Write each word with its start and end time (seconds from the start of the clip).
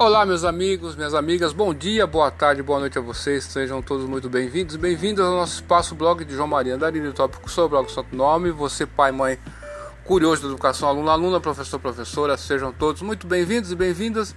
Olá, 0.00 0.24
meus 0.24 0.44
amigos, 0.44 0.94
minhas 0.94 1.12
amigas, 1.12 1.52
bom 1.52 1.74
dia, 1.74 2.06
boa 2.06 2.30
tarde, 2.30 2.62
boa 2.62 2.78
noite 2.78 2.96
a 2.96 3.00
vocês, 3.00 3.42
sejam 3.42 3.82
todos 3.82 4.08
muito 4.08 4.30
bem-vindos. 4.30 4.76
Bem-vindos 4.76 5.24
ao 5.24 5.32
nosso 5.32 5.54
espaço 5.54 5.92
blog 5.92 6.24
de 6.24 6.36
João 6.36 6.46
Maria 6.46 6.76
Andarilho, 6.76 7.12
tópico 7.12 7.50
sobre 7.50 7.76
o 7.76 7.80
blog 7.80 7.92
Santo 7.92 8.14
Nome. 8.14 8.52
Você, 8.52 8.86
pai, 8.86 9.10
mãe, 9.10 9.40
curioso 10.04 10.42
da 10.42 10.48
educação, 10.50 10.88
aluno, 10.88 11.10
aluna, 11.10 11.40
professor, 11.40 11.80
professora, 11.80 12.36
sejam 12.36 12.70
todos 12.70 13.02
muito 13.02 13.26
bem-vindos 13.26 13.72
e 13.72 13.74
bem-vindas. 13.74 14.36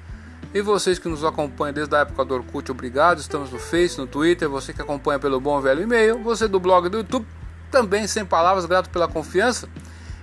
E 0.51 0.61
vocês 0.61 0.97
que 0.97 1.07
nos 1.07 1.23
acompanham 1.23 1.73
desde 1.73 1.95
a 1.95 1.99
época 1.99 2.25
do 2.25 2.33
Orkut, 2.33 2.71
obrigado. 2.71 3.19
Estamos 3.19 3.51
no 3.51 3.59
Face, 3.59 3.99
no 3.99 4.07
Twitter, 4.07 4.49
você 4.49 4.73
que 4.73 4.81
acompanha 4.81 5.19
pelo 5.19 5.39
bom 5.39 5.61
velho 5.61 5.83
e-mail, 5.83 6.23
você 6.23 6.47
do 6.47 6.59
blog 6.59 6.89
do 6.89 6.97
YouTube, 6.97 7.27
também 7.69 8.07
sem 8.07 8.25
palavras, 8.25 8.65
grato 8.65 8.89
pela 8.89 9.07
confiança. 9.07 9.69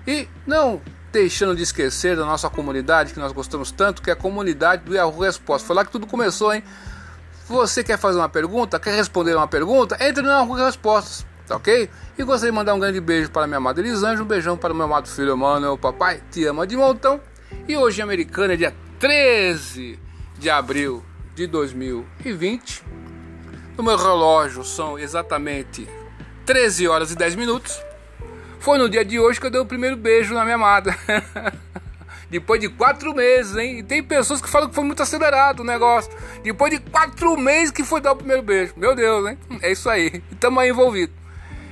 E 0.04 0.26
não 0.44 0.80
deixando 1.12 1.56
de 1.56 1.62
esquecer 1.62 2.16
da 2.16 2.24
nossa 2.24 2.48
comunidade 2.50 3.12
que 3.12 3.20
nós 3.20 3.32
gostamos 3.32 3.70
tanto, 3.70 4.02
que 4.02 4.10
é 4.10 4.12
a 4.12 4.16
comunidade 4.16 4.84
do 4.84 4.94
Yahoo 4.94 5.20
Resposta. 5.20 5.66
Foi 5.66 5.76
lá 5.76 5.84
que 5.84 5.90
tudo 5.90 6.06
começou, 6.06 6.52
hein? 6.52 6.62
Você 7.48 7.82
quer 7.82 7.98
fazer 7.98 8.18
uma 8.18 8.28
pergunta, 8.28 8.78
quer 8.78 8.94
responder 8.94 9.34
uma 9.34 9.48
pergunta? 9.48 9.96
Entre 10.00 10.22
no 10.22 10.28
Yahoo 10.28 10.54
Respostas, 10.54 11.26
tá 11.46 11.56
ok? 11.56 11.88
E 12.18 12.22
gostaria 12.22 12.52
de 12.52 12.56
mandar 12.56 12.74
um 12.74 12.78
grande 12.78 13.00
beijo 13.00 13.30
para 13.30 13.46
minha 13.46 13.56
amada 13.56 13.80
Elisângela, 13.80 14.22
um 14.22 14.26
beijão 14.26 14.56
para 14.56 14.72
o 14.72 14.76
meu 14.76 14.84
amado 14.84 15.08
filho 15.08 15.34
Emmanuel, 15.34 15.78
papai 15.78 16.22
te 16.30 16.44
ama 16.44 16.66
de 16.66 16.76
montão. 16.76 17.20
E 17.66 17.76
hoje 17.76 18.00
em 18.00 18.04
Americana 18.04 18.52
é 18.52 18.56
dia 18.56 18.74
13 18.98 19.98
de 20.38 20.50
abril 20.50 21.02
de 21.34 21.46
2020. 21.46 22.84
No 23.76 23.82
meu 23.82 23.96
relógio 23.96 24.64
são 24.64 24.98
exatamente 24.98 25.88
13 26.44 26.88
horas 26.88 27.12
e 27.12 27.16
10 27.16 27.36
minutos. 27.36 27.87
Foi 28.60 28.78
no 28.78 28.88
dia 28.88 29.04
de 29.04 29.18
hoje 29.18 29.40
que 29.40 29.46
eu 29.46 29.50
dei 29.50 29.60
o 29.60 29.66
primeiro 29.66 29.96
beijo 29.96 30.34
na 30.34 30.44
minha 30.44 30.56
amada. 30.56 30.96
Depois 32.30 32.60
de 32.60 32.68
quatro 32.68 33.14
meses, 33.14 33.56
hein? 33.56 33.78
E 33.78 33.82
tem 33.82 34.02
pessoas 34.02 34.42
que 34.42 34.48
falam 34.48 34.68
que 34.68 34.74
foi 34.74 34.84
muito 34.84 35.02
acelerado 35.02 35.60
o 35.60 35.64
negócio. 35.64 36.12
Depois 36.42 36.70
de 36.70 36.78
quatro 36.78 37.38
meses 37.38 37.70
que 37.70 37.82
foi 37.82 38.00
dar 38.00 38.12
o 38.12 38.16
primeiro 38.16 38.42
beijo. 38.42 38.74
Meu 38.76 38.94
Deus, 38.94 39.30
hein? 39.30 39.38
É 39.62 39.72
isso 39.72 39.88
aí. 39.88 40.22
Estamos 40.30 40.62
aí 40.62 40.68
envolvidos. 40.68 41.14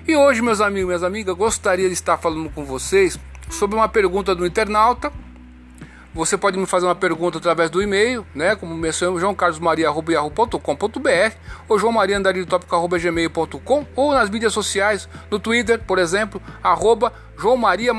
E 0.08 0.16
hoje, 0.16 0.40
meus 0.40 0.60
amigos 0.60 0.84
e 0.84 0.86
minhas 0.86 1.02
amigas, 1.02 1.36
gostaria 1.36 1.88
de 1.88 1.94
estar 1.94 2.16
falando 2.16 2.48
com 2.50 2.64
vocês 2.64 3.18
sobre 3.50 3.76
uma 3.76 3.88
pergunta 3.88 4.34
do 4.34 4.46
internauta 4.46 5.12
você 6.16 6.36
pode 6.38 6.58
me 6.58 6.66
fazer 6.66 6.86
uma 6.86 6.94
pergunta 6.94 7.36
através 7.36 7.68
do 7.68 7.82
e-mail, 7.82 8.26
né? 8.34 8.56
Como 8.56 8.74
mencionou, 8.74 9.20
joãocarlosmaria.com.br 9.20 11.36
ou 11.68 11.78
joãomariandariltopico.gmail.com 11.78 13.86
ou 13.94 14.14
nas 14.14 14.30
mídias 14.30 14.54
sociais, 14.54 15.06
no 15.30 15.38
Twitter, 15.38 15.78
por 15.78 15.98
exemplo, 15.98 16.40
arroba 16.62 17.12
João 17.38 17.58
Maria 17.58 17.92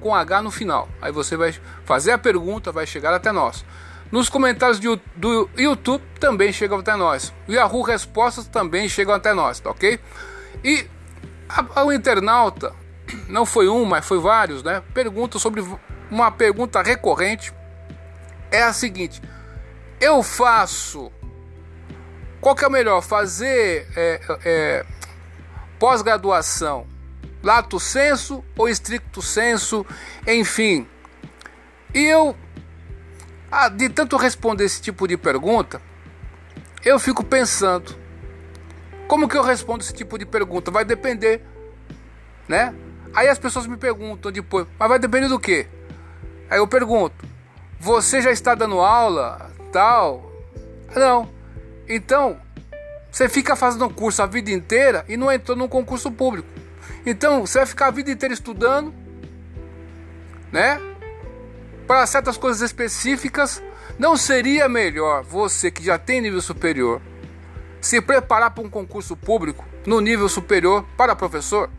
com 0.00 0.14
H 0.14 0.40
no 0.40 0.52
final. 0.52 0.88
Aí 1.02 1.10
você 1.10 1.36
vai 1.36 1.52
fazer 1.84 2.12
a 2.12 2.18
pergunta, 2.18 2.70
vai 2.70 2.86
chegar 2.86 3.12
até 3.12 3.32
nós. 3.32 3.64
Nos 4.12 4.28
comentários 4.28 4.78
do, 4.78 5.00
do 5.16 5.50
YouTube 5.56 6.04
também 6.20 6.52
chegam 6.52 6.78
até 6.78 6.94
nós. 6.94 7.34
O 7.48 7.52
Yahoo 7.52 7.82
Respostas 7.82 8.46
também 8.46 8.88
chegam 8.88 9.14
até 9.14 9.34
nós, 9.34 9.58
tá 9.58 9.70
ok? 9.70 9.98
E 10.62 10.86
a, 11.48 11.84
o 11.84 11.92
internauta, 11.92 12.72
não 13.28 13.44
foi 13.44 13.68
um, 13.68 13.84
mas 13.84 14.06
foi 14.06 14.20
vários, 14.20 14.62
né? 14.62 14.80
Pergunta 14.94 15.40
sobre 15.40 15.60
uma 16.10 16.30
pergunta 16.30 16.82
recorrente 16.82 17.52
é 18.50 18.62
a 18.62 18.72
seguinte: 18.72 19.20
eu 20.00 20.22
faço. 20.22 21.12
Qual 22.40 22.54
que 22.54 22.64
é 22.64 22.68
o 22.68 22.70
melhor? 22.70 23.02
Fazer 23.02 23.88
é, 23.96 24.20
é, 24.44 24.86
pós-graduação 25.78 26.86
lato 27.42 27.78
senso 27.78 28.44
ou 28.56 28.68
estricto 28.68 29.22
senso? 29.22 29.84
Enfim. 30.26 30.86
E 31.94 32.04
eu, 32.04 32.36
ah, 33.50 33.68
de 33.68 33.88
tanto 33.88 34.16
responder 34.16 34.64
esse 34.64 34.80
tipo 34.80 35.08
de 35.08 35.16
pergunta, 35.16 35.80
eu 36.84 36.98
fico 36.98 37.24
pensando: 37.24 37.96
como 39.06 39.28
que 39.28 39.36
eu 39.36 39.42
respondo 39.42 39.82
esse 39.82 39.92
tipo 39.92 40.18
de 40.18 40.26
pergunta? 40.26 40.70
Vai 40.70 40.84
depender, 40.84 41.42
né? 42.46 42.74
Aí 43.14 43.28
as 43.28 43.38
pessoas 43.38 43.66
me 43.66 43.76
perguntam 43.76 44.30
depois, 44.30 44.66
mas 44.78 44.88
vai 44.88 44.98
depender 44.98 45.28
do 45.28 45.40
quê? 45.40 45.66
Aí 46.50 46.58
eu 46.58 46.66
pergunto: 46.66 47.24
você 47.78 48.20
já 48.20 48.30
está 48.30 48.54
dando 48.54 48.80
aula, 48.80 49.50
tal? 49.72 50.32
Não. 50.94 51.28
Então, 51.88 52.38
você 53.10 53.28
fica 53.28 53.56
fazendo 53.56 53.88
curso 53.90 54.22
a 54.22 54.26
vida 54.26 54.50
inteira 54.50 55.04
e 55.08 55.16
não 55.16 55.30
entrou 55.30 55.56
num 55.56 55.68
concurso 55.68 56.10
público. 56.10 56.48
Então, 57.06 57.46
você 57.46 57.58
vai 57.58 57.66
ficar 57.66 57.86
a 57.86 57.90
vida 57.90 58.10
inteira 58.10 58.34
estudando, 58.34 58.92
né? 60.52 60.80
Para 61.86 62.06
certas 62.06 62.36
coisas 62.36 62.60
específicas, 62.60 63.62
não 63.98 64.16
seria 64.16 64.68
melhor 64.68 65.22
você 65.24 65.70
que 65.70 65.82
já 65.82 65.98
tem 65.98 66.20
nível 66.20 66.40
superior 66.40 67.00
se 67.80 68.00
preparar 68.00 68.50
para 68.50 68.62
um 68.62 68.68
concurso 68.68 69.16
público 69.16 69.64
no 69.86 70.00
nível 70.00 70.28
superior 70.28 70.84
para 70.96 71.16
professor? 71.16 71.70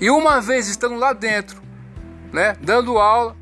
E 0.00 0.10
uma 0.10 0.40
vez 0.40 0.68
estando 0.68 0.96
lá 0.96 1.12
dentro, 1.12 1.60
né, 2.32 2.56
dando 2.60 2.98
aula, 2.98 3.36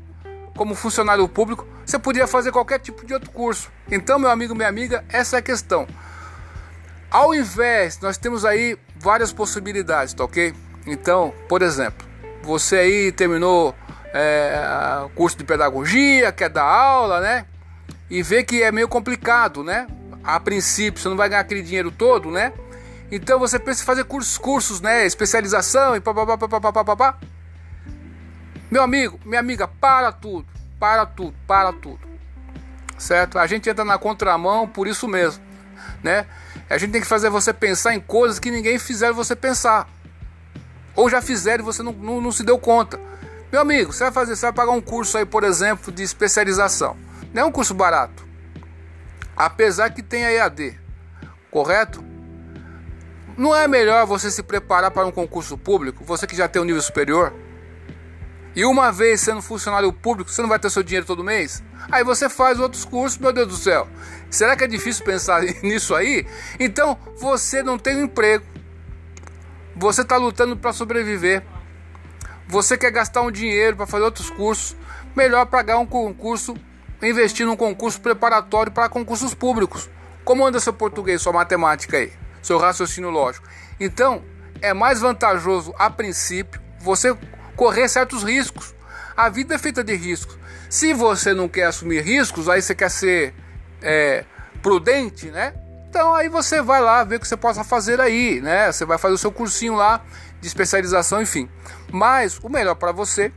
como 0.57 0.75
funcionário 0.75 1.27
público, 1.29 1.65
você 1.85 1.97
podia 1.97 2.27
fazer 2.27 2.51
qualquer 2.51 2.79
tipo 2.79 3.05
de 3.05 3.13
outro 3.13 3.29
curso. 3.29 3.71
Então, 3.89 4.19
meu 4.19 4.29
amigo, 4.29 4.53
minha 4.53 4.67
amiga, 4.67 5.05
essa 5.07 5.37
é 5.37 5.39
a 5.39 5.41
questão. 5.41 5.87
Ao 7.09 7.33
invés, 7.33 7.99
nós 8.01 8.17
temos 8.17 8.43
aí 8.43 8.77
várias 8.99 9.31
possibilidades, 9.31 10.13
tá 10.13 10.25
ok? 10.25 10.53
Então, 10.85 11.33
por 11.47 11.61
exemplo, 11.61 12.05
você 12.43 12.77
aí 12.77 13.11
terminou 13.11 13.73
é, 14.13 15.07
curso 15.15 15.37
de 15.37 15.43
pedagogia, 15.43 16.31
quer 16.31 16.49
dar 16.49 16.63
aula, 16.63 17.21
né? 17.21 17.45
E 18.09 18.23
vê 18.23 18.43
que 18.43 18.63
é 18.63 18.71
meio 18.71 18.87
complicado, 18.87 19.63
né? 19.63 19.87
A 20.23 20.39
princípio, 20.39 21.01
você 21.01 21.07
não 21.07 21.15
vai 21.15 21.29
ganhar 21.29 21.41
aquele 21.41 21.61
dinheiro 21.61 21.91
todo, 21.91 22.31
né? 22.31 22.51
Então 23.11 23.39
você 23.39 23.57
pensa 23.57 23.83
em 23.83 23.85
fazer 23.85 24.03
cursos, 24.03 24.37
cursos, 24.37 24.81
né? 24.81 25.05
Especialização 25.05 25.95
e 25.95 26.01
papapá, 26.01 26.37
papapá, 26.37 26.71
papapá. 26.71 27.17
Meu 28.69 28.83
amigo, 28.83 29.17
minha 29.23 29.39
amiga, 29.39 29.65
para 29.67 30.11
tudo, 30.11 30.45
para 30.77 31.05
tudo, 31.05 31.33
para 31.47 31.71
tudo. 31.71 31.99
Certo? 32.97 33.39
A 33.39 33.47
gente 33.47 33.69
entra 33.69 33.85
na 33.85 33.97
contramão 33.97 34.67
por 34.67 34.87
isso 34.87 35.07
mesmo, 35.07 35.41
né? 36.03 36.25
A 36.69 36.77
gente 36.77 36.91
tem 36.91 37.01
que 37.01 37.07
fazer 37.07 37.29
você 37.29 37.53
pensar 37.53 37.95
em 37.95 37.99
coisas 37.99 38.39
que 38.39 38.51
ninguém 38.51 38.77
fizeram 38.77 39.13
você 39.13 39.35
pensar. 39.35 39.87
Ou 40.95 41.09
já 41.09 41.21
fizeram 41.21 41.63
e 41.63 41.65
você 41.65 41.81
não, 41.81 41.93
não, 41.93 42.19
não 42.19 42.31
se 42.31 42.43
deu 42.43 42.57
conta. 42.57 42.99
Meu 43.49 43.61
amigo, 43.61 43.93
você 43.93 44.03
vai 44.03 44.11
fazer, 44.11 44.35
você 44.35 44.47
vai 44.47 44.53
pagar 44.53 44.71
um 44.71 44.81
curso 44.81 45.17
aí, 45.17 45.25
por 45.25 45.45
exemplo, 45.45 45.91
de 45.91 46.03
especialização. 46.03 46.97
Não 47.33 47.43
é 47.43 47.45
um 47.45 47.51
curso 47.51 47.73
barato. 47.73 48.27
Apesar 49.35 49.91
que 49.91 50.03
tem 50.03 50.25
a 50.25 50.31
EAD, 50.31 50.77
correto? 51.49 52.03
Não 53.37 53.55
é 53.55 53.67
melhor 53.67 54.05
você 54.05 54.29
se 54.29 54.43
preparar 54.43 54.91
para 54.91 55.05
um 55.05 55.11
concurso 55.11 55.57
público, 55.57 56.03
você 56.03 56.27
que 56.27 56.35
já 56.35 56.47
tem 56.47 56.61
um 56.61 56.65
nível 56.65 56.81
superior? 56.81 57.31
E 58.57 58.65
uma 58.65 58.91
vez 58.91 59.21
sendo 59.21 59.39
funcionário 59.39 59.93
público, 59.93 60.31
você 60.31 60.41
não 60.41 60.49
vai 60.49 60.57
ter 60.57 60.71
seu 60.71 60.81
dinheiro 60.81 61.05
todo 61.05 61.23
mês? 61.23 61.61
Aí 61.91 62.03
você 62.03 62.27
faz 62.27 62.59
outros 62.59 62.83
cursos, 62.83 63.19
meu 63.19 63.31
Deus 63.31 63.47
do 63.47 63.55
céu. 63.55 63.87
Será 64.31 64.55
que 64.55 64.63
é 64.63 64.67
difícil 64.67 65.05
pensar 65.05 65.43
nisso 65.61 65.93
aí? 65.93 66.25
Então 66.59 66.97
você 67.19 67.61
não 67.61 67.77
tem 67.77 67.97
um 67.97 68.05
emprego. 68.05 68.43
Você 69.75 70.01
está 70.01 70.17
lutando 70.17 70.57
para 70.57 70.73
sobreviver. 70.73 71.43
Você 72.47 72.75
quer 72.75 72.89
gastar 72.89 73.21
um 73.21 73.29
dinheiro 73.29 73.77
para 73.77 73.85
fazer 73.85 74.05
outros 74.05 74.31
cursos. 74.31 74.75
Melhor 75.15 75.45
pagar 75.45 75.77
um 75.77 75.85
concurso, 75.85 76.55
investir 76.99 77.45
num 77.45 77.55
concurso 77.55 78.01
preparatório 78.01 78.71
para 78.71 78.89
concursos 78.89 79.35
públicos. 79.35 79.87
Como 80.25 80.43
anda 80.43 80.59
seu 80.59 80.73
português, 80.73 81.21
sua 81.21 81.31
matemática 81.31 81.97
aí? 81.97 82.11
Seu 82.41 82.57
raciocínio 82.57 83.11
lógico. 83.11 83.47
Então, 83.79 84.23
é 84.63 84.73
mais 84.73 84.99
vantajoso 84.99 85.75
a 85.77 85.91
princípio 85.91 86.59
você 86.79 87.15
correr 87.57 87.89
certos 87.89 88.23
riscos. 88.23 88.73
A 89.17 89.27
vida 89.27 89.55
é 89.55 89.57
feita 89.57 89.83
de 89.83 89.95
riscos. 89.95 90.37
Se 90.69 90.93
você 90.93 91.33
não 91.33 91.49
quer 91.49 91.65
assumir 91.65 92.01
riscos, 92.01 92.47
aí 92.47 92.61
você 92.61 92.75
quer 92.75 92.89
ser 92.89 93.33
é, 93.81 94.23
prudente, 94.61 95.27
né? 95.31 95.53
Então 95.89 96.13
aí 96.13 96.29
você 96.29 96.61
vai 96.61 96.79
lá 96.79 97.03
ver 97.03 97.15
o 97.15 97.19
que 97.19 97.27
você 97.27 97.35
possa 97.35 97.63
fazer 97.63 97.99
aí, 97.99 98.39
né? 98.39 98.71
Você 98.71 98.85
vai 98.85 98.97
fazer 98.97 99.15
o 99.15 99.17
seu 99.17 99.31
cursinho 99.31 99.73
lá 99.73 100.01
de 100.39 100.47
especialização, 100.47 101.21
enfim. 101.21 101.49
Mas 101.91 102.37
o 102.37 102.47
melhor 102.47 102.75
para 102.75 102.91
você 102.91 103.31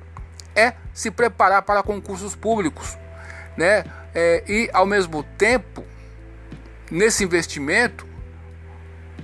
é 0.54 0.74
se 0.92 1.10
preparar 1.10 1.62
para 1.62 1.82
concursos 1.82 2.36
públicos, 2.36 2.98
né? 3.56 3.84
É, 4.14 4.44
e 4.46 4.68
ao 4.72 4.84
mesmo 4.84 5.22
tempo, 5.22 5.84
nesse 6.90 7.24
investimento, 7.24 8.06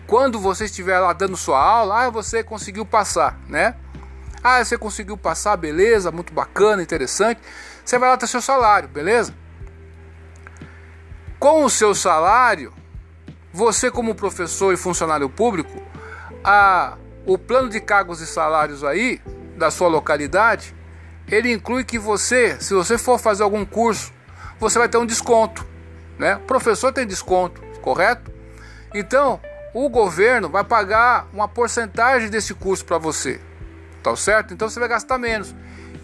quando 0.06 0.38
você 0.38 0.66
estiver 0.66 0.98
lá 1.00 1.12
dando 1.12 1.36
sua 1.36 1.60
aula, 1.60 2.06
ah, 2.06 2.10
você 2.10 2.42
conseguiu 2.42 2.86
passar, 2.86 3.38
né? 3.48 3.74
Ah, 4.48 4.64
você 4.64 4.78
conseguiu 4.78 5.16
passar, 5.16 5.56
beleza, 5.56 6.12
muito 6.12 6.32
bacana, 6.32 6.80
interessante. 6.80 7.40
Você 7.84 7.98
vai 7.98 8.08
lá 8.08 8.16
ter 8.16 8.28
seu 8.28 8.40
salário, 8.40 8.88
beleza? 8.88 9.34
Com 11.36 11.64
o 11.64 11.68
seu 11.68 11.96
salário, 11.96 12.72
você 13.52 13.90
como 13.90 14.14
professor 14.14 14.72
e 14.72 14.76
funcionário 14.76 15.28
público, 15.28 15.82
a, 16.44 16.96
o 17.26 17.36
plano 17.36 17.68
de 17.68 17.80
cargos 17.80 18.20
e 18.20 18.26
salários 18.26 18.84
aí 18.84 19.20
da 19.56 19.68
sua 19.68 19.88
localidade, 19.88 20.72
ele 21.26 21.52
inclui 21.52 21.82
que 21.82 21.98
você, 21.98 22.56
se 22.60 22.72
você 22.72 22.96
for 22.96 23.18
fazer 23.18 23.42
algum 23.42 23.64
curso, 23.64 24.12
você 24.60 24.78
vai 24.78 24.88
ter 24.88 24.98
um 24.98 25.06
desconto. 25.06 25.66
né? 26.20 26.40
Professor 26.46 26.92
tem 26.92 27.04
desconto, 27.04 27.60
correto? 27.82 28.30
Então, 28.94 29.40
o 29.74 29.88
governo 29.88 30.48
vai 30.48 30.62
pagar 30.62 31.26
uma 31.32 31.48
porcentagem 31.48 32.30
desse 32.30 32.54
curso 32.54 32.84
para 32.84 32.96
você, 32.96 33.40
tá 34.06 34.14
certo? 34.14 34.54
Então 34.54 34.68
você 34.68 34.78
vai 34.78 34.88
gastar 34.88 35.18
menos. 35.18 35.52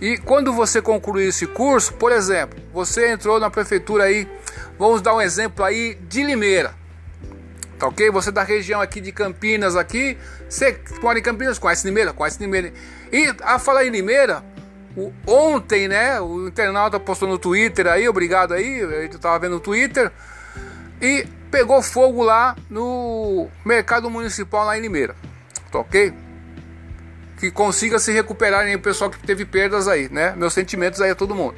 E 0.00 0.19
quando 0.19 0.52
você 0.52 0.82
concluir 0.82 1.28
esse 1.28 1.46
curso, 1.46 1.93
por 1.94 2.10
exemplo, 2.10 2.58
você 2.72 3.12
entrou 3.12 3.38
na 3.38 3.49
prefeitura 3.49 4.04
aí, 4.04 4.28
vamos 4.76 5.00
dar 5.00 5.14
um 5.14 5.20
exemplo 5.20 5.64
aí 5.64 5.94
de 5.94 6.25
Limeira. 6.25 6.75
Tá 7.78 7.87
ok? 7.87 8.10
Você 8.10 8.31
é 8.31 8.32
da 8.32 8.43
região 8.43 8.81
aqui 8.81 9.00
de 9.00 9.12
Campinas 9.12 9.76
aqui, 9.76 10.19
você 10.49 10.81
mora 11.00 11.16
em 11.16 11.22
Campinas, 11.22 11.60
conhece 11.60 11.87
Limeira? 11.87 12.12
Conhece 12.12 12.40
Limeira. 12.40 12.72
E 13.12 13.32
a 13.43 13.60
falar 13.60 13.87
em 13.87 13.90
Limeira, 13.90 14.43
o, 14.96 15.12
ontem, 15.25 15.87
né, 15.87 16.20
o 16.20 16.49
internauta 16.49 16.99
postou 16.99 17.28
no 17.28 17.38
Twitter 17.38 17.87
aí, 17.87 18.08
obrigado 18.08 18.52
aí, 18.52 18.81
eu 18.81 19.19
tava 19.20 19.38
vendo 19.38 19.52
no 19.52 19.60
Twitter, 19.60 20.10
e 21.00 21.25
pegou 21.52 21.81
fogo 21.81 22.25
lá 22.25 22.56
no 22.69 23.49
mercado 23.64 24.10
municipal 24.10 24.66
lá 24.66 24.76
em 24.76 24.81
Limeira. 24.81 25.14
Tá 25.70 25.78
ok? 25.78 26.12
Que 27.42 27.50
consiga 27.50 27.98
se 27.98 28.12
recuperar 28.12 28.72
o 28.72 28.78
pessoal 28.78 29.10
que 29.10 29.18
teve 29.18 29.44
perdas 29.44 29.88
aí, 29.88 30.08
né? 30.08 30.32
Meus 30.36 30.52
sentimentos 30.52 31.00
aí 31.00 31.10
a 31.10 31.14
todo 31.16 31.34
mundo. 31.34 31.56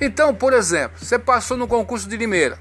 Então, 0.00 0.34
por 0.34 0.54
exemplo, 0.54 0.96
você 0.98 1.18
passou 1.18 1.58
no 1.58 1.68
concurso 1.68 2.08
de 2.08 2.16
Limeira, 2.16 2.58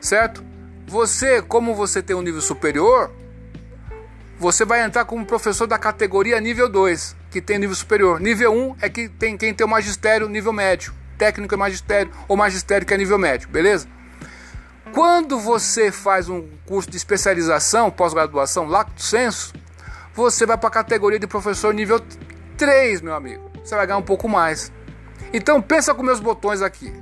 certo? 0.00 0.44
Você, 0.84 1.40
como 1.40 1.76
você 1.76 2.02
tem 2.02 2.16
um 2.16 2.22
nível 2.22 2.40
superior, 2.40 3.12
você 4.36 4.64
vai 4.64 4.82
entrar 4.82 5.04
como 5.04 5.24
professor 5.24 5.68
da 5.68 5.78
categoria 5.78 6.40
nível 6.40 6.68
2, 6.68 7.14
que 7.30 7.40
tem 7.40 7.56
nível 7.56 7.76
superior. 7.76 8.18
Nível 8.18 8.52
1 8.52 8.76
é 8.80 8.88
que 8.88 9.08
tem 9.08 9.36
quem 9.36 9.54
tem 9.54 9.64
o 9.64 9.70
magistério 9.70 10.28
nível 10.28 10.52
médio, 10.52 10.92
técnico 11.16 11.54
é 11.54 11.56
magistério, 11.56 12.10
ou 12.26 12.36
magistério 12.36 12.84
que 12.84 12.92
é 12.92 12.96
nível 12.96 13.16
médio, 13.16 13.48
beleza? 13.48 13.86
Quando 14.92 15.38
você 15.38 15.92
faz 15.92 16.28
um 16.28 16.48
curso 16.66 16.90
de 16.90 16.96
especialização, 16.96 17.92
pós-graduação, 17.92 18.66
lacto 18.66 19.00
senso, 19.00 19.52
você 20.16 20.46
vai 20.46 20.56
para 20.56 20.68
a 20.68 20.72
categoria 20.72 21.18
de 21.18 21.26
professor 21.26 21.74
nível 21.74 22.00
3, 22.56 23.02
meu 23.02 23.14
amigo. 23.14 23.50
Você 23.62 23.76
vai 23.76 23.86
ganhar 23.86 23.98
um 23.98 24.02
pouco 24.02 24.26
mais. 24.26 24.72
Então 25.32 25.60
pensa 25.60 25.94
com 25.94 26.02
meus 26.02 26.20
botões 26.20 26.62
aqui. 26.62 26.92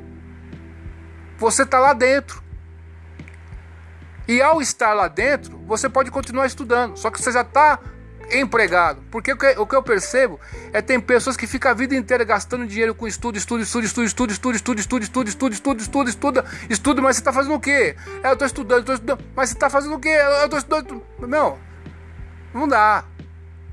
Você 1.38 1.62
está 1.62 1.78
lá 1.78 1.92
dentro. 1.92 2.42
E 4.26 4.42
ao 4.42 4.60
estar 4.60 4.94
lá 4.94 5.06
dentro, 5.06 5.58
você 5.66 5.88
pode 5.88 6.10
continuar 6.10 6.46
estudando. 6.46 6.96
Só 6.96 7.08
que 7.10 7.22
você 7.22 7.30
já 7.30 7.42
está 7.42 7.78
empregado. 8.32 9.02
Porque 9.10 9.32
o 9.32 9.36
que, 9.36 9.76
eu 9.76 9.82
percebo 9.82 10.40
é 10.72 10.82
tem 10.82 10.98
pessoas 10.98 11.36
que 11.36 11.46
ficam 11.46 11.70
a 11.70 11.74
vida 11.74 11.94
inteira 11.94 12.24
gastando 12.24 12.66
dinheiro 12.66 12.94
com 12.94 13.06
estudo, 13.06 13.38
estudo, 13.38 13.62
estudo, 13.62 13.84
estudo, 13.84 14.06
estudo, 14.06 14.32
estudo, 14.32 14.56
estudo, 14.56 14.80
estudo, 14.80 15.02
estudo, 15.04 15.28
estudo, 15.28 15.52
estudo, 15.52 15.80
estudo, 15.80 16.08
estudo, 16.08 16.44
estudo, 16.68 17.02
mas 17.02 17.16
você 17.16 17.20
está 17.20 17.32
fazendo 17.32 17.54
o 17.54 17.60
quê? 17.60 17.94
eu 18.24 18.32
estou 18.32 18.46
estudando, 18.46 18.80
estou 18.80 18.94
estudando, 18.94 19.24
mas 19.36 19.50
você 19.50 19.54
está 19.54 19.70
fazendo 19.70 19.94
o 19.94 20.00
quê? 20.00 20.08
Eu 20.08 20.44
estou 20.44 20.58
estudando. 20.58 21.02
Meu, 21.20 21.58
não 22.54 22.68
dá. 22.68 23.04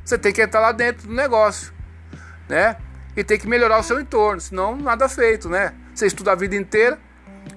Você 0.03 0.17
tem 0.17 0.33
que 0.33 0.41
entrar 0.41 0.59
lá 0.59 0.71
dentro 0.71 1.07
do 1.07 1.13
negócio, 1.13 1.71
né? 2.49 2.77
E 3.15 3.23
tem 3.23 3.37
que 3.37 3.47
melhorar 3.47 3.79
o 3.79 3.83
seu 3.83 3.99
entorno, 3.99 4.41
senão 4.41 4.75
nada 4.75 5.07
feito, 5.07 5.47
né? 5.47 5.73
Você 5.93 6.07
estuda 6.07 6.31
a 6.31 6.35
vida 6.35 6.55
inteira 6.55 6.97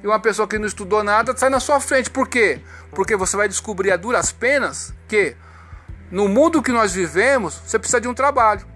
e 0.02 0.06
uma 0.06 0.20
pessoa 0.20 0.46
que 0.46 0.58
não 0.58 0.66
estudou 0.66 1.02
nada 1.02 1.36
sai 1.36 1.48
na 1.48 1.60
sua 1.60 1.80
frente. 1.80 2.10
Por 2.10 2.28
quê? 2.28 2.60
Porque 2.90 3.16
você 3.16 3.36
vai 3.36 3.48
descobrir 3.48 3.90
a 3.92 3.96
duras 3.96 4.32
penas 4.32 4.92
que 5.08 5.36
no 6.10 6.28
mundo 6.28 6.62
que 6.62 6.70
nós 6.70 6.92
vivemos, 6.92 7.60
você 7.64 7.78
precisa 7.78 8.00
de 8.00 8.08
um 8.08 8.14
trabalho. 8.14 8.66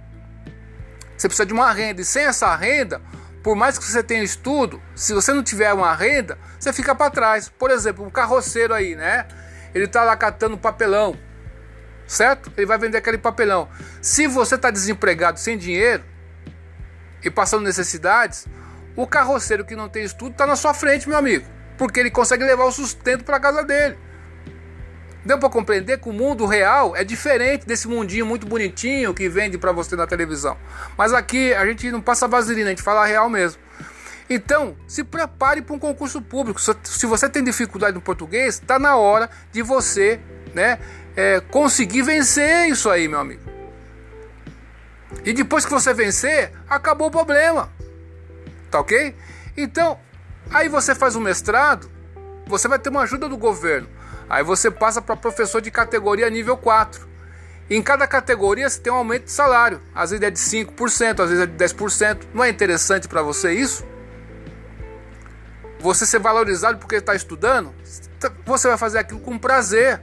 Você 1.17 1.29
precisa 1.29 1.47
de 1.47 1.53
uma 1.53 1.73
renda. 1.73 2.01
E 2.01 2.05
sem 2.05 2.25
essa 2.25 2.55
renda, 2.55 3.03
por 3.43 3.55
mais 3.55 3.79
que 3.79 3.85
você 3.85 4.03
tenha 4.03 4.23
estudo, 4.23 4.81
se 4.95 5.13
você 5.13 5.33
não 5.33 5.43
tiver 5.43 5.73
uma 5.73 5.95
renda, 5.95 6.39
você 6.59 6.73
fica 6.73 6.95
para 6.95 7.11
trás. 7.11 7.49
Por 7.49 7.71
exemplo, 7.71 8.05
um 8.05 8.11
carroceiro 8.11 8.73
aí, 8.73 8.95
né? 8.95 9.27
Ele 9.75 9.85
está 9.85 10.05
lá 10.05 10.17
catando 10.17 10.57
papelão 10.57 11.17
certo? 12.09 12.51
Ele 12.57 12.67
vai 12.67 12.79
vender 12.79 12.99
aquele 12.99 13.19
papelão. 13.19 13.69
Se 14.03 14.27
você 14.27 14.57
está 14.57 14.71
desempregado, 14.71 15.39
sem 15.39 15.57
dinheiro 15.57 16.03
e 17.23 17.31
passando 17.31 17.63
necessidades, 17.63 18.47
o 18.97 19.07
carroceiro 19.07 19.65
que 19.65 19.77
não 19.77 19.89
tem 19.89 20.03
estudo 20.03 20.33
está 20.33 20.47
na 20.47 20.57
sua 20.57 20.75
frente, 20.75 21.09
meu 21.09 21.19
amigo, 21.19 21.47
porque 21.77 22.01
ele 22.01 22.11
consegue 22.11 22.43
levar 22.43 22.65
o 22.65 22.73
sustento 22.73 23.23
para 23.23 23.39
casa 23.39 23.63
dele. 23.63 23.97
Deu 25.25 25.39
para 25.39 25.51
compreender 25.51 25.99
que 25.99 26.09
o 26.09 26.13
mundo 26.13 26.47
real 26.47 26.97
é 26.97 27.05
diferente 27.05 27.67
desse 27.67 27.87
mundinho 27.87 28.25
muito 28.25 28.47
bonitinho 28.47 29.13
que 29.13 29.29
vende 29.29 29.59
para 29.59 29.73
você 29.73 29.95
na 29.95 30.07
televisão. 30.07 30.57
Mas 30.97 31.13
aqui 31.13 31.53
a 31.53 31.67
gente 31.67 31.91
não 31.91 32.01
passa 32.01 32.27
vaselina, 32.27 32.69
a 32.69 32.71
gente 32.71 32.83
fala 32.83 33.05
real 33.05 33.29
mesmo. 33.29 33.61
Então, 34.31 34.77
se 34.87 35.05
prepare 35.05 35.61
para 35.61 35.75
um 35.75 35.79
concurso 35.79 36.23
público. 36.23 36.61
Se 36.61 37.07
você 37.07 37.29
tem 37.29 37.43
dificuldade 37.43 37.95
no 37.95 38.01
português, 38.01 38.55
está 38.55 38.79
na 38.79 38.97
hora 38.97 39.29
de 39.53 39.63
você, 39.63 40.21
né, 40.55 40.79
é, 41.19 41.41
conseguir 41.41 42.03
vencer 42.03 42.69
isso 42.69 42.89
aí, 42.89 43.09
meu 43.09 43.19
amigo. 43.19 43.43
E 45.25 45.33
depois 45.33 45.65
que 45.65 45.73
você 45.73 45.93
vencer, 45.93 46.53
acabou 46.71 47.09
o 47.09 47.11
problema. 47.11 47.73
Tá 48.71 48.79
ok? 48.79 49.17
Então, 49.57 49.99
aí 50.49 50.69
você 50.69 50.95
faz 50.95 51.17
um 51.17 51.21
mestrado, 51.21 51.91
você 52.47 52.69
vai 52.69 52.79
ter 52.79 52.91
uma 52.91 53.03
ajuda 53.03 53.29
do 53.29 53.37
governo. 53.37 53.89
Aí 54.31 54.45
você 54.45 54.71
passa 54.71 55.03
para 55.03 55.17
professor 55.17 55.61
de 55.61 55.73
categoria 55.73 56.31
nível 56.31 56.57
4. 56.57 57.09
E 57.69 57.75
em 57.75 57.83
cada 57.83 58.07
categoria 58.07 58.71
você 58.71 58.79
tem 58.81 58.93
um 58.93 58.97
aumento 58.97 59.25
de 59.25 59.33
salário. 59.33 59.83
Às 59.93 60.11
vezes 60.11 60.25
é 60.25 60.31
de 60.31 60.39
5%, 60.39 61.21
às 61.21 61.31
vezes 61.31 61.43
é 61.43 61.47
de 61.47 61.65
10%. 61.65 62.29
Não 62.33 62.45
é 62.45 62.49
interessante 62.49 63.09
para 63.09 63.23
você 63.23 63.53
isso? 63.53 63.85
Você 65.81 66.07
ser 66.07 66.21
valorizado 66.21 66.79
porque 66.79 66.95
está 66.95 67.17
estudando? 67.17 67.75
Você 68.47 68.69
vai 68.69 68.79
fazer 68.79 68.99
aquilo 69.01 69.19
com 69.19 69.37
prazer. 69.37 70.01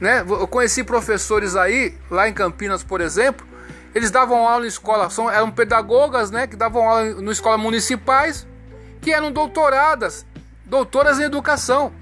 Né? 0.00 0.20
Eu 0.20 0.46
conheci 0.48 0.82
professores 0.82 1.56
aí, 1.56 1.96
lá 2.10 2.28
em 2.28 2.32
Campinas, 2.32 2.82
por 2.82 3.00
exemplo, 3.00 3.46
eles 3.94 4.10
davam 4.10 4.46
aula 4.48 4.64
em 4.64 4.68
escola, 4.68 5.08
são, 5.08 5.30
eram 5.30 5.50
pedagogas, 5.50 6.30
né, 6.30 6.48
que 6.48 6.56
davam 6.56 6.88
aula 6.88 7.10
em 7.10 7.30
escolas 7.30 7.60
municipais, 7.60 8.46
que 9.00 9.12
eram 9.12 9.30
doutoradas, 9.30 10.26
doutoras 10.64 11.20
em 11.20 11.22
educação, 11.22 11.92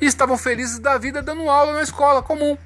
e 0.00 0.06
estavam 0.06 0.36
felizes 0.36 0.80
da 0.80 0.98
vida 0.98 1.22
dando 1.22 1.48
aula 1.48 1.74
na 1.74 1.82
escola 1.82 2.20
comum. 2.20 2.58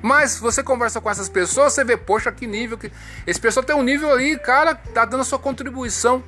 Mas 0.00 0.38
você 0.38 0.62
conversa 0.62 1.00
com 1.00 1.10
essas 1.10 1.28
pessoas, 1.28 1.72
você 1.72 1.84
vê, 1.84 1.96
poxa, 1.96 2.30
que 2.32 2.46
nível 2.46 2.78
que 2.78 2.90
esse 3.26 3.40
pessoal 3.40 3.64
tem 3.64 3.76
um 3.76 3.82
nível 3.82 4.10
ali, 4.10 4.38
cara, 4.38 4.74
tá 4.74 5.04
dando 5.04 5.24
sua 5.24 5.38
contribuição 5.38 6.22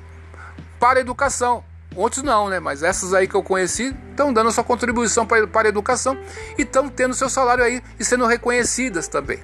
para 0.79 0.99
a 0.99 1.01
educação. 1.01 1.63
Outros 1.95 2.23
não, 2.23 2.49
né? 2.49 2.59
Mas 2.59 2.83
essas 2.83 3.13
aí 3.13 3.27
que 3.27 3.35
eu 3.35 3.43
conheci 3.43 3.95
estão 4.09 4.33
dando 4.33 4.51
sua 4.51 4.63
contribuição 4.63 5.25
para, 5.25 5.67
a 5.67 5.67
educação 5.67 6.17
e 6.57 6.63
estão 6.63 6.89
tendo 6.89 7.13
seu 7.13 7.29
salário 7.29 7.63
aí 7.63 7.81
e 7.99 8.05
sendo 8.05 8.25
reconhecidas 8.25 9.07
também. 9.07 9.39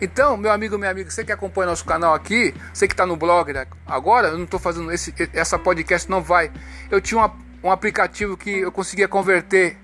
Então, 0.00 0.36
meu 0.36 0.52
amigo, 0.52 0.78
minha 0.78 0.90
amiga, 0.90 1.10
você 1.10 1.24
que 1.24 1.32
acompanha 1.32 1.68
nosso 1.68 1.84
canal 1.84 2.14
aqui, 2.14 2.54
você 2.72 2.86
que 2.86 2.94
está 2.94 3.04
no 3.04 3.16
blog 3.16 3.52
né? 3.52 3.66
agora, 3.86 4.28
eu 4.28 4.38
não 4.38 4.44
estou 4.44 4.60
fazendo 4.60 4.90
esse, 4.92 5.12
essa 5.32 5.58
podcast, 5.58 6.08
não 6.08 6.22
vai. 6.22 6.50
Eu 6.90 7.00
tinha 7.00 7.18
uma, 7.18 7.36
um 7.62 7.70
aplicativo 7.70 8.36
que 8.36 8.60
eu 8.60 8.72
conseguia 8.72 9.08
converter 9.08 9.76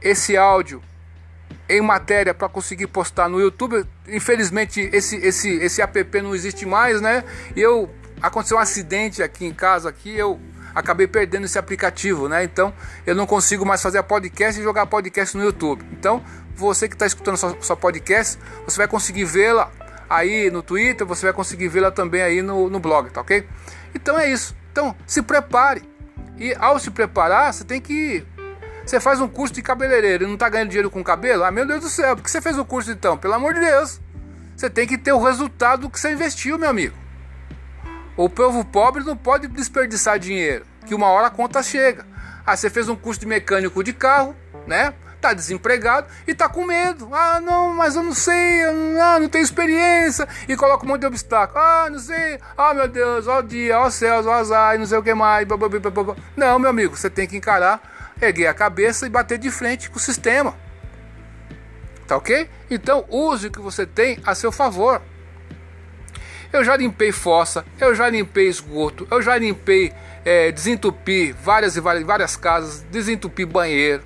esse 0.00 0.36
áudio 0.36 0.82
em 1.68 1.80
matéria 1.80 2.34
para 2.34 2.48
conseguir 2.48 2.86
postar 2.88 3.28
no 3.28 3.40
YouTube. 3.40 3.86
Infelizmente, 4.08 4.90
esse, 4.92 5.16
esse, 5.16 5.50
esse 5.56 5.80
app 5.80 6.22
não 6.22 6.34
existe 6.34 6.66
mais, 6.66 7.00
né? 7.00 7.22
E 7.54 7.60
eu 7.60 7.88
aconteceu 8.20 8.56
um 8.56 8.60
acidente 8.60 9.22
aqui 9.22 9.44
em 9.44 9.52
casa, 9.52 9.88
aqui 9.88 10.16
eu 10.16 10.40
acabei 10.74 11.06
perdendo 11.06 11.44
esse 11.44 11.58
aplicativo, 11.58 12.28
né? 12.28 12.44
Então 12.44 12.72
eu 13.06 13.14
não 13.14 13.26
consigo 13.26 13.64
mais 13.64 13.82
fazer 13.82 13.98
a 13.98 14.02
podcast 14.02 14.60
e 14.60 14.64
jogar 14.64 14.86
podcast 14.86 15.36
no 15.36 15.44
YouTube. 15.44 15.84
Então 15.92 16.22
você 16.54 16.88
que 16.88 16.94
está 16.94 17.06
escutando 17.06 17.36
sua, 17.36 17.56
sua 17.60 17.76
podcast, 17.76 18.38
você 18.64 18.76
vai 18.76 18.88
conseguir 18.88 19.24
vê-la 19.24 19.70
aí 20.08 20.50
no 20.50 20.62
Twitter, 20.62 21.06
você 21.06 21.26
vai 21.26 21.32
conseguir 21.32 21.68
vê-la 21.68 21.90
também 21.90 22.22
aí 22.22 22.42
no, 22.42 22.68
no 22.68 22.78
blog, 22.78 23.10
tá 23.10 23.20
ok? 23.20 23.46
Então 23.94 24.18
é 24.18 24.30
isso. 24.30 24.54
Então 24.70 24.94
se 25.06 25.22
prepare. 25.22 25.82
E 26.38 26.54
ao 26.58 26.78
se 26.78 26.90
preparar, 26.90 27.52
você 27.52 27.64
tem 27.64 27.80
que. 27.80 28.24
Você 28.84 28.98
faz 28.98 29.20
um 29.20 29.28
curso 29.28 29.54
de 29.54 29.62
cabeleireiro 29.62 30.24
e 30.24 30.26
não 30.26 30.34
está 30.34 30.48
ganhando 30.48 30.70
dinheiro 30.70 30.90
com 30.90 31.04
cabelo? 31.04 31.44
Ah, 31.44 31.50
meu 31.50 31.66
Deus 31.66 31.82
do 31.82 31.88
céu, 31.88 32.16
por 32.16 32.24
que 32.24 32.30
você 32.30 32.40
fez 32.40 32.58
o 32.58 32.64
curso 32.64 32.90
então? 32.90 33.16
Pelo 33.16 33.34
amor 33.34 33.54
de 33.54 33.60
Deus. 33.60 34.00
Você 34.56 34.68
tem 34.68 34.86
que 34.86 34.98
ter 34.98 35.12
o 35.12 35.22
resultado 35.22 35.88
que 35.88 35.98
você 35.98 36.12
investiu, 36.12 36.58
meu 36.58 36.68
amigo. 36.68 37.01
O 38.16 38.28
povo 38.28 38.64
pobre 38.64 39.02
não 39.02 39.16
pode 39.16 39.48
desperdiçar 39.48 40.18
dinheiro, 40.18 40.66
que 40.86 40.94
uma 40.94 41.06
hora 41.06 41.28
a 41.28 41.30
conta 41.30 41.62
chega. 41.62 42.06
Ah, 42.44 42.56
você 42.56 42.68
fez 42.68 42.88
um 42.88 42.96
curso 42.96 43.20
de 43.20 43.26
mecânico 43.26 43.82
de 43.82 43.92
carro, 43.92 44.36
né? 44.66 44.92
Tá 45.20 45.32
desempregado 45.32 46.08
e 46.26 46.34
tá 46.34 46.48
com 46.48 46.66
medo. 46.66 47.08
Ah, 47.12 47.40
não, 47.40 47.72
mas 47.72 47.94
eu 47.94 48.02
não 48.02 48.12
sei, 48.12 48.64
ah, 49.00 49.18
não 49.18 49.28
tenho 49.28 49.44
experiência. 49.44 50.28
E 50.48 50.56
coloca 50.56 50.84
um 50.84 50.88
monte 50.88 51.02
de 51.02 51.06
obstáculo. 51.06 51.58
Ah, 51.58 51.88
não 51.90 51.98
sei. 51.98 52.38
Ah, 52.56 52.74
meu 52.74 52.88
Deus, 52.88 53.26
ó 53.28 53.38
o 53.38 53.42
dia, 53.42 53.78
ó 53.78 53.86
os 53.86 53.94
céus, 53.94 54.26
ó 54.26 54.32
azar, 54.32 54.78
não 54.78 54.84
sei 54.84 54.98
o 54.98 55.02
que 55.02 55.14
mais. 55.14 55.46
Blá, 55.46 55.56
blá, 55.56 55.68
blá, 55.68 56.16
não, 56.36 56.58
meu 56.58 56.68
amigo, 56.68 56.96
você 56.96 57.08
tem 57.08 57.26
que 57.26 57.36
encarar, 57.36 57.80
erguer 58.20 58.48
a 58.48 58.54
cabeça 58.54 59.06
e 59.06 59.08
bater 59.08 59.38
de 59.38 59.50
frente 59.50 59.88
com 59.88 59.96
o 59.96 60.00
sistema. 60.00 60.54
Tá 62.06 62.16
ok? 62.16 62.50
Então 62.68 63.06
use 63.08 63.46
o 63.46 63.50
que 63.50 63.60
você 63.60 63.86
tem 63.86 64.18
a 64.26 64.34
seu 64.34 64.52
favor. 64.52 65.00
Eu 66.52 66.62
já 66.62 66.76
limpei 66.76 67.10
fossa, 67.10 67.64
eu 67.80 67.94
já 67.94 68.10
limpei 68.10 68.46
esgoto, 68.46 69.08
eu 69.10 69.22
já 69.22 69.38
limpei, 69.38 69.90
é, 70.22 70.52
desentupi 70.52 71.32
várias 71.32 71.76
e 71.76 71.80
várias, 71.80 72.04
várias 72.04 72.36
casas, 72.36 72.82
desentupi 72.90 73.46
banheiro, 73.46 74.02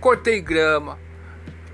cortei 0.00 0.40
grama, 0.40 0.96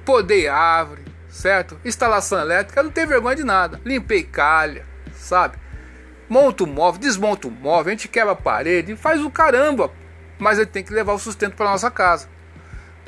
podei 0.06 0.48
árvore, 0.48 1.02
certo? 1.28 1.78
Instalação 1.84 2.40
elétrica, 2.40 2.82
não 2.82 2.90
tem 2.90 3.04
vergonha 3.06 3.36
de 3.36 3.44
nada. 3.44 3.78
Limpei 3.84 4.22
calha, 4.22 4.86
sabe? 5.12 5.58
Monta 6.26 6.64
o 6.64 6.66
móvel, 6.66 7.00
desmonta 7.00 7.46
o 7.46 7.50
móvel, 7.50 7.88
a 7.88 7.94
gente 7.94 8.08
quebra 8.08 8.32
a 8.32 8.36
parede, 8.36 8.96
faz 8.96 9.20
o 9.20 9.30
caramba. 9.30 9.90
Mas 10.38 10.58
ele 10.58 10.66
tem 10.66 10.82
que 10.82 10.92
levar 10.92 11.12
o 11.12 11.18
sustento 11.18 11.54
para 11.54 11.70
nossa 11.70 11.90
casa, 11.90 12.28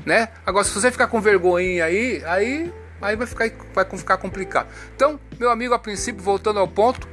né? 0.04 0.28
Agora 0.44 0.64
se 0.64 0.72
você 0.72 0.90
ficar 0.90 1.06
com 1.06 1.20
vergonha 1.20 1.84
aí, 1.84 2.22
aí 2.26 2.72
aí 3.00 3.16
vai 3.16 3.26
ficar 3.26 3.50
vai 3.74 3.84
ficar 3.84 4.16
complicado. 4.16 4.68
Então, 4.94 5.18
meu 5.38 5.50
amigo, 5.50 5.74
a 5.74 5.78
princípio, 5.78 6.22
voltando 6.22 6.60
ao 6.60 6.68
ponto, 6.68 7.08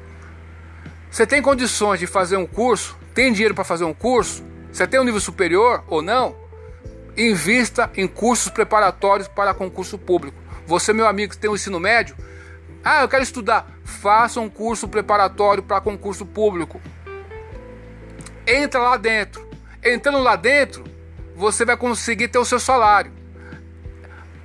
você 1.09 1.25
tem 1.25 1.41
condições 1.41 1.99
de 1.99 2.07
fazer 2.07 2.37
um 2.37 2.45
curso, 2.45 2.97
tem 3.13 3.31
dinheiro 3.31 3.55
para 3.55 3.63
fazer 3.63 3.85
um 3.85 3.93
curso, 3.93 4.43
você 4.71 4.85
tem 4.85 4.99
um 4.99 5.03
nível 5.03 5.21
superior 5.21 5.83
ou 5.87 6.01
não? 6.01 6.35
Invista 7.17 7.89
em 7.95 8.07
cursos 8.07 8.51
preparatórios 8.51 9.27
para 9.27 9.53
concurso 9.53 9.97
público. 9.97 10.37
Você, 10.67 10.93
meu 10.93 11.07
amigo, 11.07 11.33
que 11.33 11.39
tem 11.39 11.49
o 11.49 11.53
um 11.53 11.55
ensino 11.55 11.79
médio, 11.79 12.15
ah, 12.83 13.01
eu 13.01 13.09
quero 13.09 13.23
estudar. 13.23 13.67
Faça 13.83 14.39
um 14.39 14.49
curso 14.49 14.87
preparatório 14.87 15.63
para 15.63 15.81
concurso 15.81 16.25
público. 16.25 16.81
Entra 18.45 18.79
lá 18.79 18.97
dentro. 18.97 19.47
Entrando 19.83 20.19
lá 20.19 20.35
dentro, 20.35 20.83
você 21.35 21.65
vai 21.65 21.75
conseguir 21.75 22.27
ter 22.27 22.37
o 22.37 22.45
seu 22.45 22.59
salário. 22.59 23.11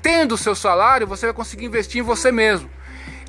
Tendo 0.03 0.35
o 0.35 0.39
seu 0.39 0.55
salário, 0.55 1.07
você 1.07 1.27
vai 1.27 1.35
conseguir 1.35 1.65
investir 1.65 2.01
em 2.01 2.05
você 2.05 2.33
mesmo. 2.33 2.69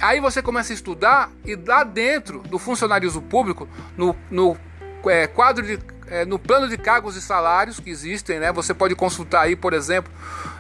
Aí 0.01 0.20
você 0.20 0.42
começa 0.42 0.74
a 0.74 0.75
estudar 0.75 1.32
e 1.46 1.56
lá 1.56 1.84
dentro 1.84 2.39
do 2.39 2.60
funcionarismo 2.60 3.22
público, 3.22 3.70
no, 3.96 4.15
no 4.30 4.58
é, 5.06 5.27
quadro 5.27 5.63
de 5.63 5.80
é, 6.08 6.25
no 6.25 6.38
plano 6.38 6.68
de 6.68 6.77
cargos 6.77 7.15
e 7.15 7.22
salários 7.22 7.80
que 7.80 7.89
existem, 7.89 8.39
né? 8.39 8.51
Você 8.51 8.74
pode 8.74 8.96
consultar 8.96 9.42
aí, 9.42 9.56
por 9.56 9.74
exemplo, 9.74 10.12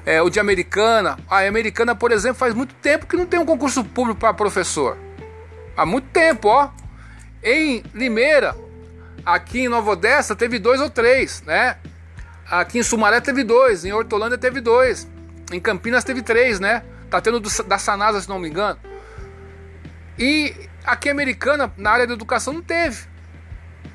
é, 0.05 0.21
o 0.21 0.29
de 0.29 0.39
Americana. 0.39 1.17
A 1.29 1.41
Americana, 1.41 1.95
por 1.95 2.11
exemplo, 2.11 2.35
faz 2.35 2.53
muito 2.53 2.73
tempo 2.75 3.05
que 3.05 3.15
não 3.15 3.25
tem 3.25 3.39
um 3.39 3.45
concurso 3.45 3.83
público 3.83 4.19
para 4.19 4.33
professor. 4.33 4.97
Há 5.75 5.85
muito 5.85 6.07
tempo, 6.09 6.47
ó. 6.47 6.69
Em 7.43 7.83
Limeira, 7.93 8.55
aqui 9.25 9.61
em 9.61 9.67
Nova 9.67 9.91
Odessa, 9.91 10.35
teve 10.35 10.57
dois 10.59 10.79
ou 10.79 10.89
três, 10.89 11.41
né? 11.43 11.77
Aqui 12.49 12.79
em 12.79 12.83
Sumaré 12.83 13.19
teve 13.19 13.43
dois, 13.43 13.83
em 13.85 13.91
Hortolândia 13.91 14.37
teve 14.37 14.61
dois, 14.61 15.07
em 15.53 15.59
Campinas 15.59 16.03
teve 16.03 16.21
três, 16.21 16.59
né? 16.59 16.83
Tá 17.09 17.21
tendo 17.21 17.39
do, 17.39 17.49
da 17.63 17.77
Sanasa, 17.77 18.21
se 18.21 18.29
não 18.29 18.39
me 18.39 18.49
engano. 18.49 18.79
E 20.17 20.53
aqui 20.83 21.09
Americana, 21.09 21.71
na 21.77 21.91
área 21.91 22.07
da 22.07 22.13
educação, 22.13 22.53
não 22.53 22.61
teve. 22.61 23.05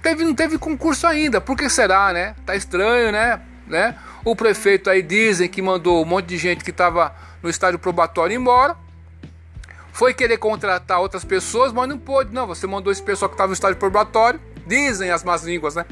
Teve, 0.02 0.24
não 0.24 0.34
teve 0.34 0.58
concurso 0.58 1.06
ainda. 1.06 1.40
Por 1.40 1.56
que 1.56 1.68
será, 1.68 2.12
né? 2.12 2.34
Tá 2.46 2.54
estranho, 2.54 3.10
né? 3.12 3.40
né? 3.66 3.96
O 4.24 4.34
prefeito 4.34 4.90
aí 4.90 5.02
dizem 5.02 5.48
que 5.48 5.62
mandou 5.62 6.02
um 6.02 6.06
monte 6.06 6.26
de 6.26 6.36
gente 6.36 6.64
que 6.64 6.70
estava 6.70 7.14
no 7.42 7.48
estádio 7.48 7.78
probatório 7.78 8.34
embora. 8.34 8.76
Foi 9.92 10.14
querer 10.14 10.38
contratar 10.38 11.00
outras 11.00 11.24
pessoas, 11.24 11.72
mas 11.72 11.88
não 11.88 11.98
pôde. 11.98 12.32
Não, 12.32 12.46
você 12.46 12.66
mandou 12.66 12.92
esse 12.92 13.02
pessoal 13.02 13.28
que 13.28 13.34
estava 13.34 13.48
no 13.48 13.54
estádio 13.54 13.78
probatório. 13.78 14.40
Dizem 14.66 15.10
as 15.10 15.24
más 15.24 15.42
línguas, 15.42 15.74
né? 15.74 15.84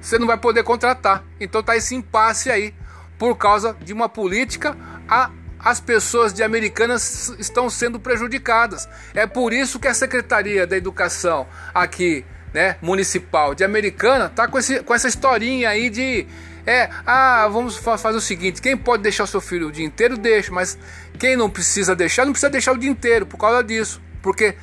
Você 0.00 0.18
não 0.18 0.26
vai 0.26 0.38
poder 0.38 0.62
contratar. 0.62 1.24
Então 1.40 1.62
tá 1.62 1.76
esse 1.76 1.94
impasse 1.94 2.50
aí. 2.50 2.74
Por 3.18 3.36
causa 3.36 3.76
de 3.80 3.92
uma 3.92 4.08
política, 4.08 4.76
a, 5.08 5.30
as 5.58 5.80
pessoas 5.80 6.32
de 6.32 6.42
Americanas 6.42 7.34
estão 7.38 7.68
sendo 7.70 7.98
prejudicadas. 7.98 8.88
É 9.14 9.26
por 9.26 9.52
isso 9.52 9.78
que 9.78 9.88
a 9.88 9.94
Secretaria 9.94 10.66
da 10.66 10.76
Educação 10.76 11.46
aqui 11.74 12.24
né, 12.52 12.76
municipal 12.80 13.54
de 13.54 13.64
Americana 13.64 14.28
tá 14.28 14.48
com, 14.48 14.58
esse, 14.58 14.80
com 14.82 14.94
essa 14.94 15.08
historinha 15.08 15.68
aí 15.68 15.90
de 15.90 16.26
é, 16.66 16.90
ah, 17.06 17.46
vamos 17.48 17.76
fazer 17.76 18.16
o 18.16 18.20
seguinte: 18.20 18.60
quem 18.60 18.76
pode 18.76 19.02
deixar 19.02 19.24
o 19.24 19.26
seu 19.26 19.40
filho 19.40 19.68
o 19.68 19.72
dia 19.72 19.84
inteiro, 19.84 20.16
deixa, 20.18 20.52
mas 20.52 20.76
quem 21.18 21.36
não 21.36 21.48
precisa 21.48 21.94
deixar, 21.94 22.24
não 22.24 22.32
precisa 22.32 22.50
deixar 22.50 22.72
o 22.72 22.78
dia 22.78 22.90
inteiro 22.90 23.24
por 23.24 23.38
causa 23.38 23.62
disso, 23.62 24.02
porque 24.20 24.56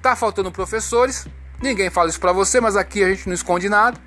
tá 0.00 0.16
faltando 0.16 0.50
professores, 0.50 1.26
ninguém 1.60 1.90
fala 1.90 2.08
isso 2.08 2.18
para 2.18 2.32
você, 2.32 2.60
mas 2.60 2.76
aqui 2.76 3.04
a 3.04 3.08
gente 3.08 3.26
não 3.26 3.34
esconde 3.34 3.68
nada. 3.68 3.98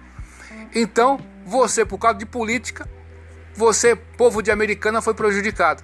Então, 0.74 1.20
você, 1.46 1.86
por 1.86 1.98
causa 1.98 2.17
de 2.17 2.25
política, 2.25 2.89
você, 3.58 3.96
povo 3.96 4.42
de 4.42 4.52
Americana, 4.52 5.02
foi 5.02 5.14
prejudicado. 5.14 5.84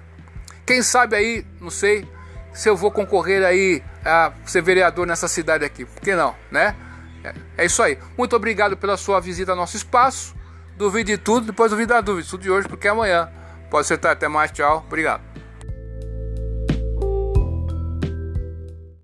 Quem 0.64 0.82
sabe 0.82 1.16
aí, 1.16 1.46
não 1.60 1.70
sei, 1.70 2.08
se 2.52 2.68
eu 2.68 2.76
vou 2.76 2.90
concorrer 2.90 3.44
aí 3.44 3.82
a 4.04 4.32
ser 4.46 4.62
vereador 4.62 5.06
nessa 5.06 5.26
cidade 5.26 5.64
aqui, 5.64 5.84
por 5.84 6.00
que 6.00 6.14
não, 6.14 6.34
né? 6.50 6.76
É, 7.24 7.34
é 7.58 7.64
isso 7.66 7.82
aí. 7.82 7.98
Muito 8.16 8.36
obrigado 8.36 8.76
pela 8.76 8.96
sua 8.96 9.20
visita 9.20 9.52
ao 9.52 9.56
nosso 9.56 9.76
espaço. 9.76 10.34
Duvide 10.76 11.12
de 11.12 11.18
tudo, 11.18 11.46
depois 11.46 11.70
duvide 11.70 11.88
da 11.88 12.00
dúvida. 12.00 12.28
Tudo 12.28 12.42
de 12.42 12.50
hoje, 12.50 12.68
porque 12.68 12.86
amanhã 12.86 13.28
pode 13.70 13.86
ser. 13.86 14.04
Até 14.06 14.28
mais. 14.28 14.50
Tchau. 14.50 14.84
Obrigado. 14.86 15.33